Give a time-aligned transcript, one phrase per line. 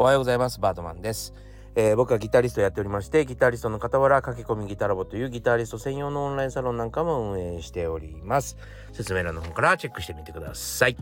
[0.00, 0.58] おはようございます。
[0.60, 1.34] バートマンです、
[1.74, 8.56] えー、僕はギタリストやっておりましてギタリストの傍ら駆け込みギタラボというギタリスト専用のオンラインサロンなんかも運営しております。
[8.94, 10.96] 説明欄の方からチェックしてみてください。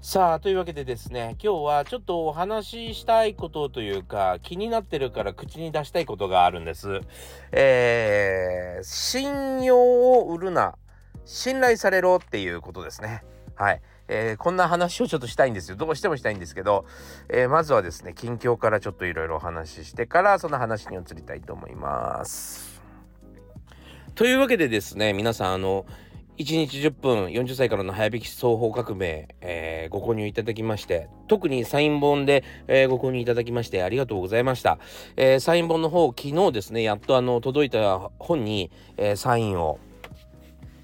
[0.00, 7.02] さあというわけでですね今日はちょっとお話ししたいことというか気になってるから口に出したいことがあるんです。
[7.52, 10.74] えー、信用を売るな。
[11.26, 13.22] 信頼されろっていうことですね
[13.54, 15.76] はいえー、こんな話をちょっとしたいんですよ。
[15.76, 16.84] どうしてもしたいんですけど、
[17.28, 22.80] えー、まずはですね、近況からちょっといろいろお話ししてから、その話に移りたいと思います。
[24.14, 25.86] というわけでですね、皆さん、あの、
[26.38, 34.78] 1日10分40歳からの早引き双方革命、えー、ご購入いただきまして、特にサイン本で、えー、ご購入いただきましてありがとうございました。
[35.16, 39.78] えー、サイン本の方、昨日ですね、やっとあの、届いた本に、えサインを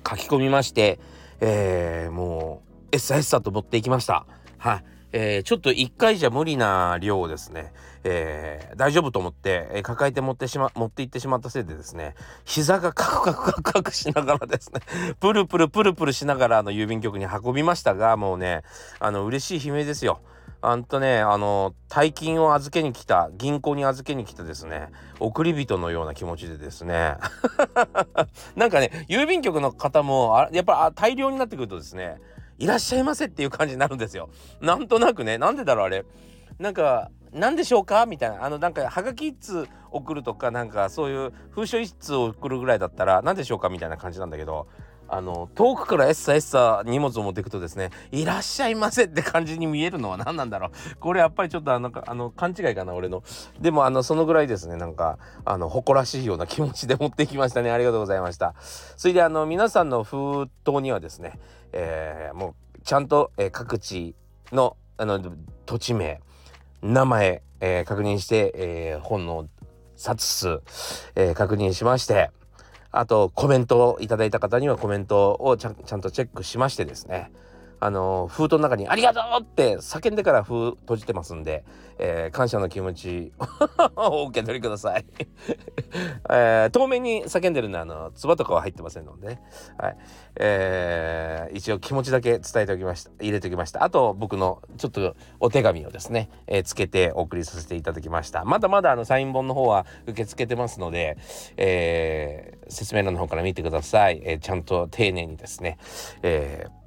[0.08, 0.98] 書き込みまして、
[1.40, 4.26] えもう、エッサエッサと持っていきました。
[4.58, 4.84] はい。
[5.12, 7.72] えー、ちょっと1回じゃ無理な量をですね、
[8.02, 14.80] えー、大丈夫と思って、えー、抱えて持ってしま、持って行ってしまったせいでですね、膝がカクカクカクカクしながらですね、
[15.20, 18.62] プルプルプルプルしながらあの郵便局に運びましたが、もうね、
[19.00, 20.20] あの、嬉しい悲鳴ですよ。
[20.64, 27.16] あんとね、あの、大金を預けに来た、銀行に預けに来たですね、送り人のような気持ちでですね、
[28.54, 32.20] なんかね、郵便局の方も、あやっぱ大量になってくるとですね、
[32.58, 34.30] いらっしゃいませっていう感じになるんですよ。
[34.60, 36.04] なんとなくね、なんでだろうあれ。
[36.60, 38.06] なんか、何でしょうか？
[38.06, 38.44] みたいな。
[38.44, 43.68] あの、なんか、はがき1通送るとか、なんか、そういう封書1通送るぐらいだったら、何でしょうか？
[43.68, 44.68] みたいな感じなんだけど、
[45.14, 50.96] あの、遠くからエッサエッサ荷物を持っていくとですね、いらっしゃいませって感じに見えるのは 何なんだろう。
[51.00, 53.22] これやっぱりちょっとあの、あの勘違いかな、俺の。
[53.60, 57.70] でも、あの、そのぐらいですね、なんか、あの、誇らしいような気持ちで持ってきましたね。
[57.70, 58.54] ありがとうございました。
[58.96, 61.38] それで、あの、皆さんの封筒にはですね、
[61.72, 64.14] えー、もう、ちゃんと、えー、各地
[64.50, 65.20] のあの
[65.66, 66.20] 土地名
[66.80, 69.48] 名前、えー、確認して、えー、本の
[69.96, 70.60] 冊数、
[71.14, 72.30] えー、確認しまして
[72.92, 77.32] あとコメントをいただいた方にはコメントをちゃんちゃんとチェックしましてですね。
[77.84, 81.64] あの封筒の中に「ありがとう!」って叫んでから封閉じてますんで、
[81.98, 83.32] えー、感謝の気持ち
[83.96, 85.04] を お受け取りください、
[86.30, 89.38] えー、透明に叫んでるのはあの唾とかは入ってませんので、
[89.78, 89.96] はい。
[90.36, 93.82] えー、一応気持ちだけ伝えておきました入れておきました。
[93.82, 98.44] あと僕のちょっとお手紙をですね、えー、つけてお送りさせていただきました。
[98.44, 101.18] まだまだあのサイン本の方は受け付けてますので、
[101.56, 105.78] えー、説明欄の方から見てください、えー、ちゃんと丁寧にですね、
[106.22, 106.81] えー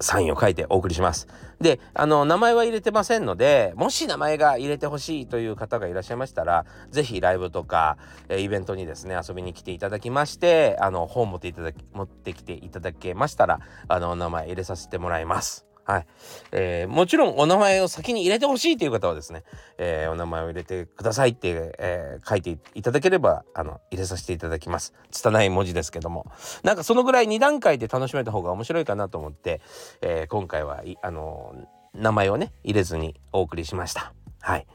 [0.00, 1.28] サインを書いてお送りします。
[1.60, 15.69] で、あの、名前は入れてませんので、もし名前が入れてほしいという方がいらっしゃいましたら、是非ライブとか、えイベントにですね、遊びに来ていただきまして、あの、本を持っていただき、持ってきていただけましたら、あの、名前入れさせてもらいます。
[15.90, 16.06] はい。
[16.52, 19.42] えー、もちろんお名前を先に入れてほしいという方はですね、
[19.76, 24.94] えー、お名前を入れてくださいって、えー、書いていただければ、あの、入れさせていただきます。
[25.10, 26.26] 拙い文字ですけども。
[26.62, 29.60] なんかそのぐらい2段階で楽しめた方が面白いかなと思って、
[30.00, 31.56] えー、今回は、あの、
[31.92, 34.12] 名前をね、入れずにお送りしました。
[34.40, 34.66] はい。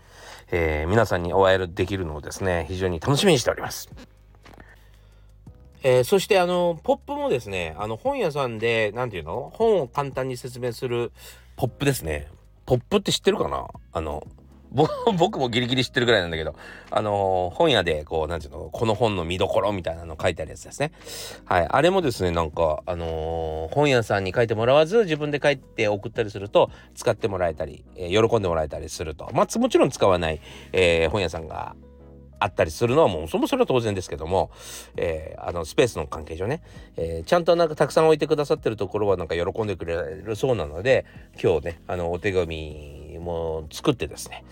[0.51, 3.89] えー、皆さんにお会いできるのをですね、非常に楽しみにしております。
[5.88, 9.51] えー、そしてあの、ポップもですね、あの、本屋さんで、なんていうの？
[9.53, 11.12] 本を簡単に説明する
[11.57, 12.28] ポップですね。
[12.66, 13.68] ポップって知ってるかな？
[13.94, 14.25] あの、
[15.19, 16.56] 僕もギリギリ知ってるぐらいなんだけど、
[16.90, 20.91] あのー、本屋で、こう、なんていうの、この本の見どころみたいなの書いてあるやつですね。
[21.46, 21.68] はい。
[21.69, 29.29] あれもですね、なんか、あのー、本屋さんに書いてもらわず、自分で書いて送ったりすると、使ってもらえたり、えー、喜んでもらえたりすると。
[29.34, 30.41] まあ、もちろん使わない、
[30.73, 31.75] え本屋さんが
[32.45, 34.51] あったりするのはもうそもそれは当然ですけども、
[34.95, 36.61] えー、あのスペースの関係上ね、
[36.95, 41.05] えー、ちゃんとなんかたくさん置いてくださってるところはなんか喜んでくれるそうなので
[41.41, 44.44] 今日ねあのお手紙も作ってですね、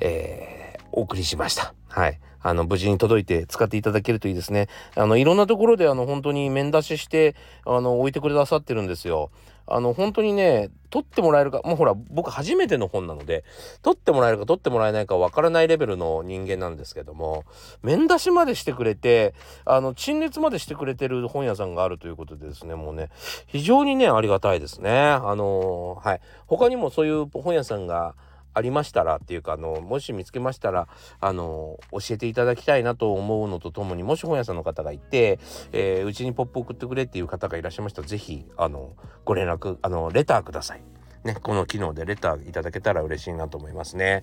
[0.00, 0.59] えー、
[0.92, 1.74] お送りしました。
[1.88, 2.20] はい。
[2.42, 4.68] あの、無事に届いて使っていただけるといいですね。
[4.96, 7.36] あの、いろんなところであの、本当に面出しして、
[7.66, 9.30] あの、置いてくださってるんですよ。
[9.66, 13.44] あの、本当にね、取ってもらえるか、もうほら、僕初めての本なので、
[13.82, 17.44] 取ってもらえるか取ってもらえないかわからないレベルの人間なんですけども、
[17.82, 23.10] 面出しまでしてくれて、あの、陳列までしてくれてる本屋さんがあるということでですね、もうね、
[23.46, 24.90] 非常にね、ありがたいですね。
[24.90, 26.20] あのはい。
[26.48, 28.16] 他にもそういう本屋さんが、
[28.54, 30.88] ありましたらっていうかあのもし見つけましたら
[31.20, 35.42] あの教えていただきたいなと思うのとともにもし本屋さんの方がいてうち、
[35.72, 38.94] えー、にポップ送ってくれっていう方がいらっしゃいましたら是非あの
[39.24, 40.82] ご連絡あのレターください。
[41.24, 44.22] ね、この機能でレターいただけたら嬉しいなと思いますね。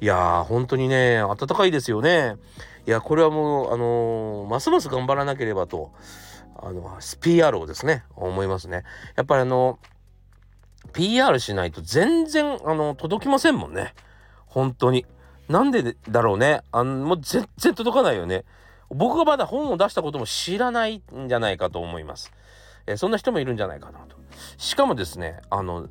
[0.00, 2.36] いやー、本当にね、暖かいですよね。
[2.86, 5.90] いや、これはもう、あのー、ますます頑張らなければと、
[6.56, 8.84] あの、PR をですね、思いますね。
[9.16, 9.80] やっぱりあの、
[10.92, 13.94] PR しないと全然、あの、届きませんもんね。
[14.46, 15.06] 本当に。
[15.48, 16.62] なんでだろうね。
[16.72, 18.44] あの、もう全然届かないよね。
[18.90, 22.32] 僕がまだ本を出したことも知らないんじゃないかと思います。
[22.86, 24.16] えー、そんな人もいるんじゃないかなと。
[24.58, 25.88] しかもですね、あの、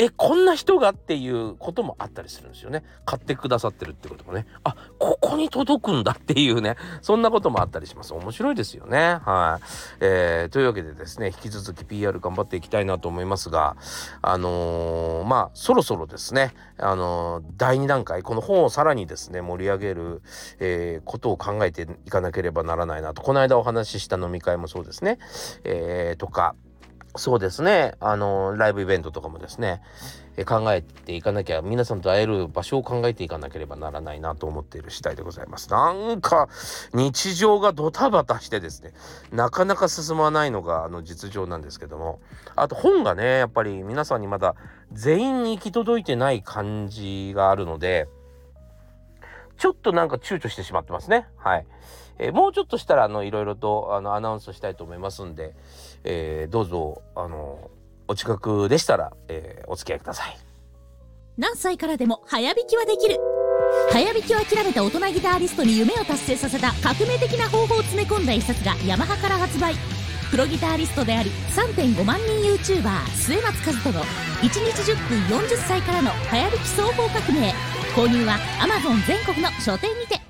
[0.00, 2.82] えこんな人がっていうこともあったりするんですよね。
[3.04, 4.46] 買ってくださってるってこともね。
[4.64, 6.76] あここに届くんだっていうね。
[7.02, 8.14] そんなこともあったりします。
[8.14, 9.18] 面白いですよね。
[9.22, 9.64] はい、
[10.00, 13.76] えー、というわけでですね引き続き PR 頑張っていきたいなと思いますが
[14.22, 20.22] あのー、まあそろそろですねあのー、第2段階この本をさらにですね盛り上げる、
[20.60, 23.20] え、ことを考えていかなければならないなと。
[23.20, 25.18] この間お話しした飲み会もそうですね、
[25.64, 26.54] えー、とか
[27.16, 27.94] そうですね。
[27.98, 29.82] あの、ライブイベントとかもですね、
[30.36, 35.70] え考えていかなきゃ、皆さんと会える場所を考えていかなければならないなと思っている次第でございます。
[35.70, 36.48] なんか、
[36.94, 38.92] 日常がドタバタしてですね、
[39.32, 42.20] なかなか進まないのが、あの、実情なんですけども、
[42.54, 44.54] あと本がね、やっぱり皆さんにまだ
[44.92, 48.08] 全員に行き届いてない感じがあるので、
[49.58, 51.26] ちょっとなんか躊躇してしまってますね。
[51.36, 51.66] はい。
[52.20, 55.54] えー、もうちょっとしたら、あの、いろいろと、あの、アナウンスしたいと思いますんで、
[56.04, 57.70] えー、どうぞ、あの、
[58.08, 60.36] お近くでしたら、えー、お付き合いください。
[61.38, 63.18] 何歳からでも早弾きはできる。
[63.90, 69.74] 早弾きを諦めた大人ギタリストに夢を達成させた革命的な方法を詰め込んだ一冊がヤマハから発売。
[70.30, 77.54] プロギタリストであり3.5万人 YouTuber 末松和人の1日10分40歳からの早弾き奏法革命。
[77.96, 80.29] 購入は Amazon 全国の書店にて。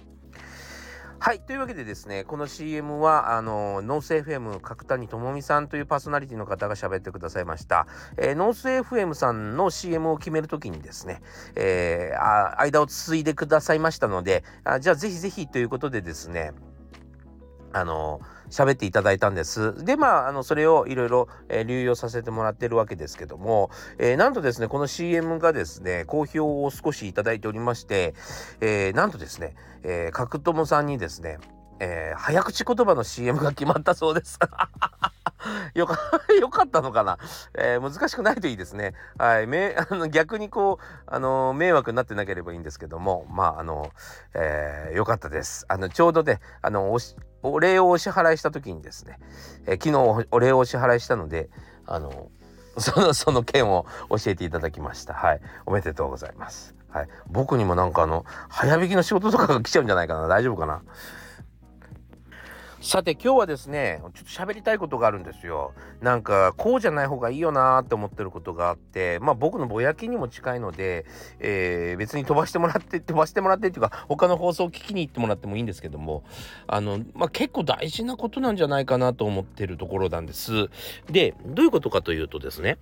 [1.23, 1.41] はい。
[1.41, 7.87] というわけでですね、この CM は、あの、ノース FM 角谷智美さんというパーソナリティの方が喋ってくださいました。
[8.17, 11.21] えー、ノース FM さんの CM を決めるときにですね、
[11.57, 16.53] えー、あ間をついでくださいましたので、あじゃあぜひぜひということでですね、
[17.73, 18.21] あの、
[18.51, 19.85] 喋っていただいたんです。
[19.85, 28.15] で、まあ、あの、それをいろいろ、えー、流用させてもらってるわけですけども、えー、なんとですね、この CM がですね、好評を少しいただいておりまして、
[28.61, 31.39] えー、なんとですね、えー、角友さんにですね、
[31.81, 34.39] えー、早口言葉の CM が決まったそうです。
[35.75, 35.99] よか、
[36.39, 37.19] よかったのかな、
[37.55, 38.95] えー、難しくないといいですね。
[39.17, 39.47] はい。
[39.47, 43.91] め、 あの、逆にこう、あの、迷惑になってなければいいんですけども、まあ、あの、
[44.35, 45.65] えー、よかったです。
[45.69, 49.19] あの、ちょうどね、あの、おし、お礼をお支払いした時にですね、
[49.67, 51.49] えー、昨日お礼をお支払いしたので、
[51.87, 52.29] あの、
[52.79, 55.15] その、その件を教えていただきました。
[55.15, 55.41] はい。
[55.67, 56.75] おめでとうございます。
[56.91, 57.09] はい。
[57.27, 60.29] 僕にもなんかあの、早引きの仕事とかが来ちゃうんじゃないかな。
[60.29, 60.83] 大丈夫かな。
[62.83, 65.75] さて今日はですねちょっと喋りたいことがあるんですよ。
[66.01, 71.05] なんかこうじゃない方がいいよなーって思ってることがあってまあ僕のぼやきにも近いので、
[71.41, 76.25] えー、別に飛ばしてもらって飛ばしてもらってっていうか他の放送を聞きに行ってもらってもいいんですけども
[76.67, 80.71] あのまあ結構大事なことなんじゃないかなと思ってるところなんです。
[81.11, 82.79] でどういうことかというとですね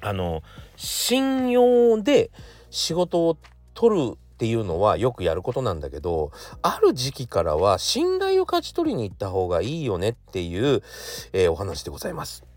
[0.00, 0.42] あの
[0.76, 2.30] 信用で
[2.70, 3.36] 仕事を
[3.74, 6.30] 取るっていうのはよくやることなんだけど
[6.60, 10.82] ある時期からは信頼を勝ち取りに行った方がいいよねっていう、
[11.32, 12.55] えー、お話でございます。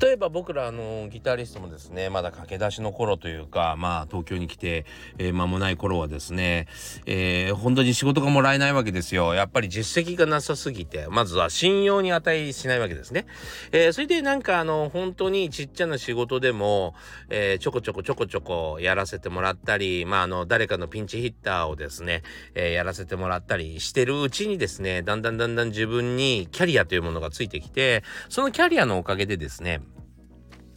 [0.00, 4.84] 例えば僕らあのギタリストもですねまだ駆け出しの頃というかまあ東京に来て、
[5.18, 6.66] えー、間もない頃はですね、
[7.06, 9.34] えー、本当に仕事がもらえないわけですよ。
[9.34, 13.26] やっぱり実績がなさすぎてまずは信用に値しないわけですね、
[13.72, 16.94] えー、それでなんかあの本当にちっちゃな仕事でも、
[17.28, 22.22] えー、ちょこちょこちょこちょこやらせてもらったりまああの誰かのピンチヒッターをですね、
[22.54, 29.75] えー、やらせてもらったりしてるうちにですねだんだんだんだん自分にキャリアというものがついてきてそのキャリアのおかげでですね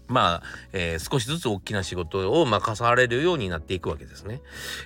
[0.10, 4.42] まあ、えー、少しずつ大きな仕事を任されるようになっていくわけですね。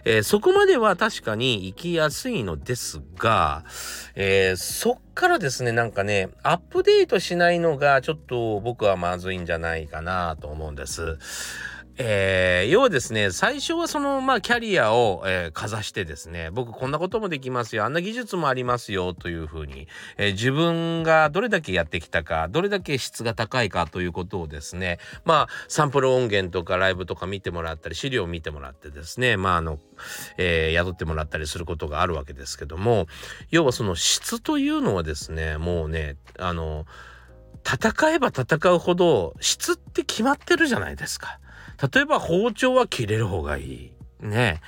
[0.06, 3.64] えー、そこまでは確かに行きやすいのですが、
[4.16, 11.18] えー、そっからですね、なんかね、アップデートしないのがちょっと僕はまずいんじゃないかなと思うんです。
[11.98, 29.78] えー、要はですね、最初はその、まあ、キャリアを、えー、かざしてですね、僕こんなこともできますよ、あんな技術もありますよ、というふうに、えー、自分がどれだけやってきたか、どれだけ質が高いかということをですね、まあ、サンプル音源とかライブとか見てもらったり、資料を見てもらってですね、まあ、あの、
[30.38, 33.06] えー、宿ってもらったりすることがあるわけですけども、
[33.52, 36.88] 要はその質というのはですね、もうね、あの、
[37.64, 41.40] 戦えば戦うほど質って決まってるじゃないですか。
[41.94, 43.92] 例えば包丁は切れる方がいい。
[44.20, 44.62] ね。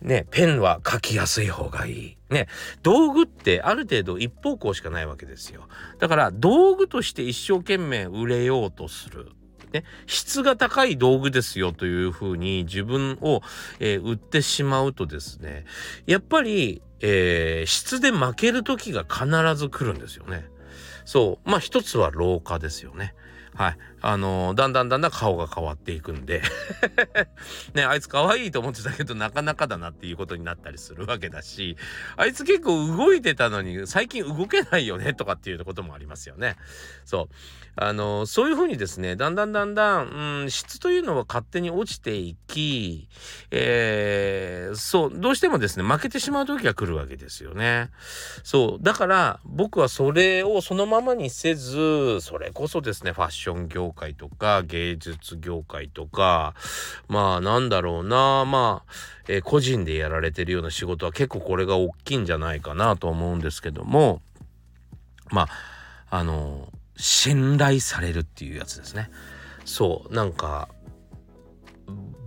[0.00, 2.16] ね、ペンは書きやすい方がいい。
[2.28, 2.46] ね、
[2.82, 5.66] 道具ってある程度一方向しかないわけですよ。
[5.98, 9.32] だから道具として一生懸命売れようとする。
[9.72, 13.42] ね、質が高い道具ですよというふうに自分を、
[13.80, 15.64] えー、売ってしまうとですね、
[16.06, 20.46] やっぱり、えー、質で負ける時が必ず来るんですよね。
[21.04, 23.14] そうまあ一つは老化ですよね。
[23.54, 23.76] はい。
[24.00, 26.42] あのー、だんだんだんだん顔が変わっていくんで
[27.72, 31.76] ね、あいつ可愛いと思ってたけどなかなかだなっていうことになったりするわけだし、
[32.16, 36.56] あいつ結構動いてたのに最近動けないよねとかっていうこともありますよね。
[37.04, 37.34] そう。
[37.76, 40.08] あのー、そういうふうにですね、だんだんだんだん、
[40.42, 43.08] うん、質というのは勝手に落ちていき、
[43.50, 44.43] えー、
[44.76, 47.90] そう、どうしてもですね、負けてしまう時が来るわけですよね。
[48.42, 48.82] そう。
[48.82, 56.54] だから僕はそれをそのままにせず、それこそですね、ファッション業界とか芸術業界とか
[57.08, 58.92] まあなんだろうなまあ、
[59.28, 64.20] えー、個人でやられてるような仕事は結構これが大きいんじゃないかなと思うんですけども
[65.30, 65.48] まあ
[66.10, 69.10] あの信頼されるっていうやつですね。
[69.64, 70.68] そうなんか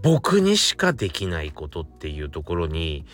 [0.02, 3.06] 僕にしかできないことっていうところに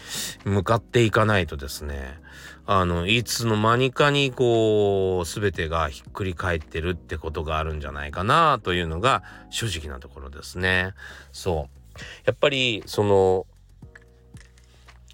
[0.46, 2.20] 向かっていかないとですね
[2.66, 10.94] あのいつの間にかにこう全てがひっくり返ってるってことがあるんじゃないかなというのが正直なところですね。
[11.32, 13.46] そうやっぱりその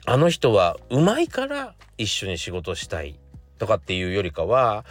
[0.05, 3.19] あの人はうまいから一緒に仕事したい
[3.57, 4.85] とかっていうよりかは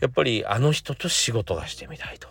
[0.00, 2.28] やっぱりあの人と仕事がしてみたいと。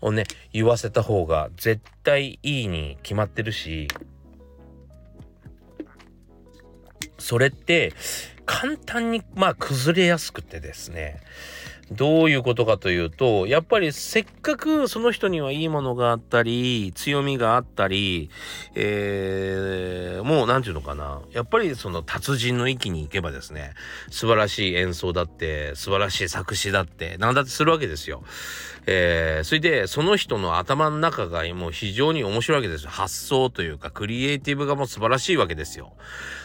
[0.00, 3.88] をね言わせた方が絶対いいに決まってるし
[7.18, 7.92] それって
[8.44, 11.20] 簡単にまあ崩れやすくてですね
[11.92, 18.28] どういうことかというとやっぱりせっかくその人にはいいものがあったり強みがあったり、
[18.74, 23.72] えー、もう何て言うのかなやっぱりその達人の域に行けばですね
[24.10, 28.24] 素晴らしい演奏だって素晴らしい作詞だって何だってするわけですよ。
[28.86, 32.90] えー、それでその人の頭の中がもう非常に面白いわけですよ。
[32.90, 35.92] 発想というかクリエイティブがもう素晴らしいわけですよ。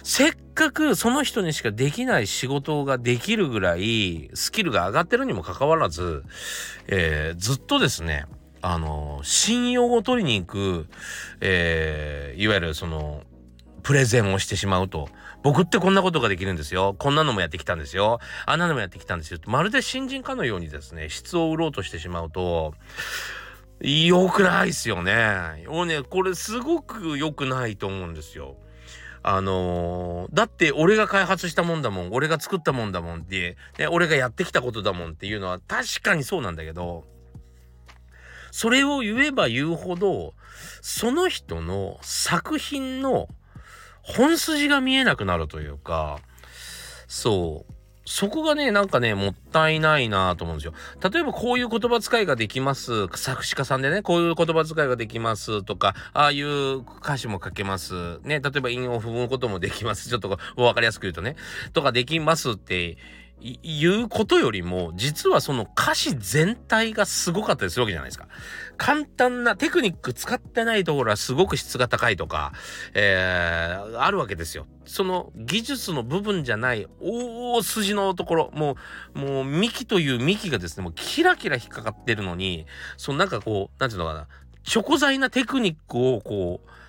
[0.04, 6.24] せっかくその人にしかできない仕事ができるぐらいスキルが上がってるにもかかわらず、
[6.88, 8.26] えー、ずっとですね
[8.62, 10.88] あの信用を取りに行く、
[11.42, 13.24] えー、いわゆるその
[13.84, 15.10] プレゼンをしてしまうと
[15.44, 16.96] 僕ってこんなことができるんですよ。
[16.98, 18.20] こんなのもやってきたんですよ。
[18.46, 19.40] あんなのもやってきたんですよ。
[19.48, 22.74] まるで新人かのようにですね、質を売ろうとしてしまうと、
[23.80, 25.66] 良くないっすよね。
[25.68, 28.56] もうね、これすごく良くないと思うんですよ。
[29.24, 37.06] あのー、だって俺が開発したもんだもん、俺が作ったもんだもんって、ね、俺がやってきたことだもんっていうのは確かにそうなんだけど、
[38.52, 40.34] それを言えば言うほど、
[40.82, 43.28] その人の作品の
[44.15, 46.20] 本筋が見えなくなるというか、
[47.08, 47.74] そう。
[48.06, 50.74] そこがね、なんかね、もったいないなと思うんですよ。
[51.10, 53.08] 例えばこういう言葉遣いができます。
[53.15, 58.20] 作詞家さんでね、こういう言葉遣いができますとか、ああいう歌詞も書けます。
[58.24, 60.10] ね、例えば韻を踏むこともできます。
[60.10, 61.36] ちょっと分かりやすく言うとね、
[61.74, 62.98] とかできますって
[63.64, 68.28] 言うことよりも、実はその歌詞全体がすごかったりするわけじゃないですか。
[68.78, 72.54] 簡単なテクニック使ってないところはすごく質が高いとか、
[72.94, 74.68] えー、あるわけですよ。
[74.86, 78.76] その技術の部分じゃない大筋のところ、も
[79.16, 82.68] う、もう幹という幹がですね、もうキラキラ引っかかってるのに、
[82.98, 84.28] そのなんかこう、なんていうのかな、
[84.64, 86.81] チョコ材なテクニックをこう、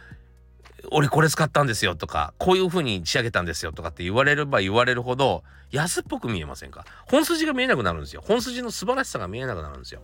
[0.91, 6.85] 俺これ使ったんですよとか、こういう風に仕上げたんですよとかって言われれば言われるほど安っぽく見えませんか？
[7.07, 8.23] 本筋が見えなくなるんですよ。
[8.27, 10.03] 本筋の素晴らしさが見えなくなるんですよ。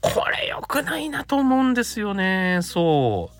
[0.00, 2.60] これ良くないなと思うんですよね。
[2.62, 3.30] そ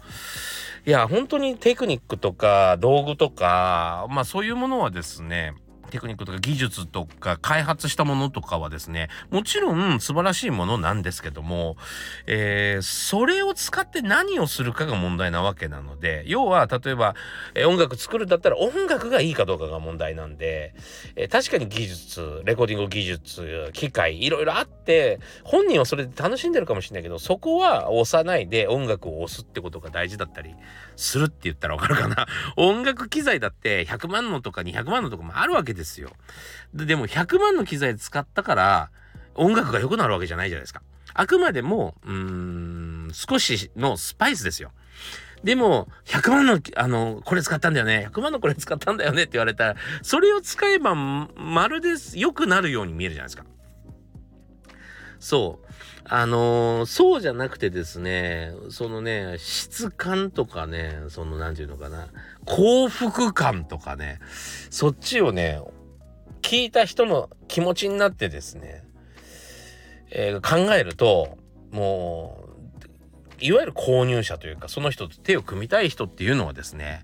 [0.87, 0.89] う。
[0.89, 5.55] いや、本当にテクニックとか道具とか、まあそういうものはですね、
[5.89, 11.77] テクニックとか技術とか開発したものとかはですね、もちろん素晴らしいものなんですけども、
[12.27, 17.15] えー、それを使って何をするかが問題なわけなので、要は例えば、
[17.55, 20.75] えー、音楽作るだったら音楽がいいかどうかが問題なんで、
[21.17, 30.55] えー、確かに技術、レコーディング技術、機械、いろいろあって、本人はそれで楽しんでるかもしれないけど、そこは押さないで音楽を押すってことが大事だったり
[30.97, 32.27] するって言ったらわかるかな。
[32.57, 36.11] 音楽機材だって100万のとか200万のとかもあるわけですよ。
[36.75, 38.91] でも100万の機材使ったから
[39.35, 40.83] 音楽が良くなるわけじゃないじゃないですか。
[41.15, 44.73] あくまでも、うーん、少しのスパイスですよ。
[45.43, 48.09] でも、100万の、あの、これ使ったんだよね。
[48.11, 53.45] 100万のこれ使ったんだよねって言われたら、それを使えば、まるで良くなるように見えるじゃないですか。
[55.21, 55.68] そう。
[56.11, 62.09] あのー、そうじゃなくてですね、そのね、質感とかね、その、なんていうのかな、
[62.47, 64.19] 幸福感とかね、
[64.71, 65.61] そっちをね、
[66.41, 68.85] 聞いた人の気持ちになってですね、
[70.11, 71.37] えー、考えると、
[71.73, 72.48] もう、
[73.41, 77.03] いわゆる購入者というか、その人と手を組みたい人っていうのはですね、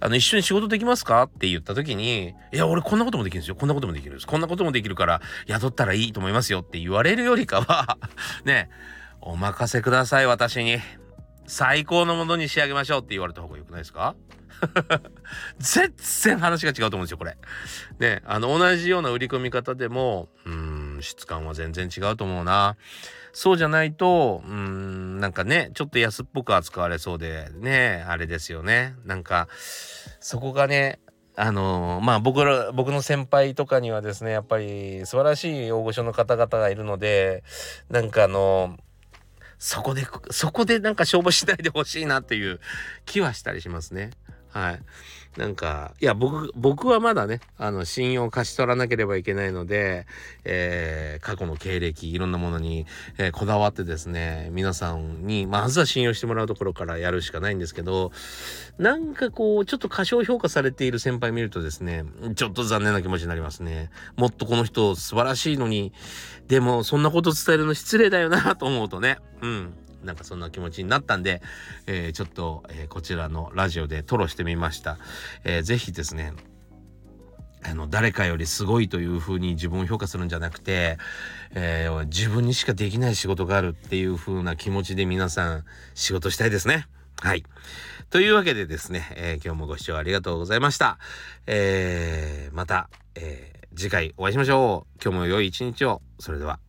[0.00, 3.56] あの、一緒に仕事できますかって言った時に、いや、俺こんなこともできるんですよ。
[3.56, 4.26] こんなこともできるんです。
[4.26, 7.98] こんなこともできるから、雇ったらいいと思いますよって言われるよりかは
[8.44, 8.70] ね、
[9.20, 10.78] お任せください、私に。
[11.46, 14.16] 最高のものに仕上げましょうって言われた方が良くないですか？
[15.60, 17.36] 全然話が違うと思うんですよ、これ。
[17.98, 22.76] ね、あの、同じような売り込み方でも、うん、質感は全然違うと思うな。
[23.38, 28.94] そうじゃないと、うん、なんかね、ちょっと安っぽく扱われそうで、ね、あれですよね。
[29.04, 29.46] なんか、
[30.20, 31.00] そこがね、
[31.36, 37.44] あの、まあ僕ら、僕の先輩とかにはですね、やっぱり素晴らしい大御所の方々がいるので、
[37.90, 38.78] なんかあの、
[39.58, 42.58] そこで、そこでなんか勝負しないでほしいなっていう
[43.04, 44.12] 気はしたりしますね。
[44.56, 44.80] はい。
[45.38, 50.06] なんか、いや、僕、僕はまだね、あの、信用を勝ち取らなければいけないので、
[50.44, 52.86] えー、過去の経歴、いろんなものに、
[53.18, 58.12] えー、こだわってですね、皆さんに、まずは信用してもらうところからやるしかないんですけど、
[58.78, 63.90] なんかこう、ちょっと過小評価されている先輩見るとですね、ちょっと残念な気持ちになりますね。
[64.16, 65.92] もっとこの人素晴らしいのに、
[66.48, 69.74] でも、そんなこと伝えるの失礼だよなと思うとね、うん。
[70.06, 71.42] なんかそんな気持ちになったんで、
[71.86, 74.98] えー、ちょっと、えー、こちらのラジオで吐露してみました。
[75.44, 76.32] えー、ぜひですね、
[77.64, 80.98] あの、誰かよりすごいというふうに自分を評価するんじゃなくて、
[81.54, 86.86] えー、自分にしかできない仕事があるっていう風な気持ちで皆さん仕事したいですね。
[87.20, 87.44] はい。
[88.10, 90.98] というわけでですね、えー、今日もご視聴ありがとうございました。
[91.46, 95.02] えー、また、えー、次回お会いしましょう。
[95.02, 96.02] 今日も良い一日を。
[96.20, 96.65] それでは。